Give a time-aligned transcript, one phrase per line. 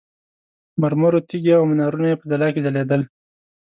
[0.81, 3.01] مرمرو تیږې او منارونه یې په ځلا کې ځلېدل.